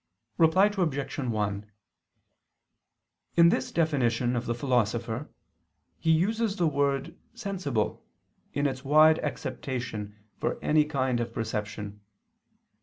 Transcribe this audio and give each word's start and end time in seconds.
Reply 0.39 0.65
Obj. 0.75 1.15
1: 1.19 1.71
In 3.37 3.49
this 3.49 3.71
definition 3.71 4.35
of 4.35 4.47
the 4.47 4.55
Philosopher, 4.55 5.29
he 5.99 6.09
uses 6.09 6.55
the 6.55 6.65
word 6.65 7.15
"sensible" 7.35 8.03
in 8.51 8.65
its 8.65 8.83
wide 8.83 9.19
acceptation 9.19 10.15
for 10.39 10.57
any 10.63 10.85
kind 10.85 11.19
of 11.19 11.31
perception. 11.31 12.01